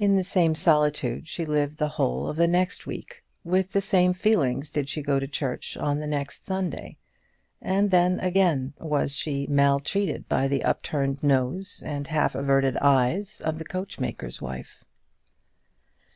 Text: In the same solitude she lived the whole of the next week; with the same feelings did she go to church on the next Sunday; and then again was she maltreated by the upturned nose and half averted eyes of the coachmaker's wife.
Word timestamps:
In 0.00 0.16
the 0.16 0.24
same 0.24 0.56
solitude 0.56 1.28
she 1.28 1.46
lived 1.46 1.76
the 1.76 1.86
whole 1.90 2.26
of 2.28 2.34
the 2.36 2.48
next 2.48 2.84
week; 2.84 3.22
with 3.44 3.70
the 3.70 3.80
same 3.80 4.12
feelings 4.12 4.72
did 4.72 4.88
she 4.88 5.02
go 5.04 5.20
to 5.20 5.28
church 5.28 5.76
on 5.76 6.00
the 6.00 6.06
next 6.08 6.44
Sunday; 6.44 6.96
and 7.60 7.92
then 7.92 8.18
again 8.18 8.74
was 8.80 9.16
she 9.16 9.46
maltreated 9.48 10.28
by 10.28 10.48
the 10.48 10.64
upturned 10.64 11.22
nose 11.22 11.80
and 11.86 12.08
half 12.08 12.34
averted 12.34 12.76
eyes 12.78 13.40
of 13.42 13.60
the 13.60 13.64
coachmaker's 13.64 14.42
wife. 14.42 14.82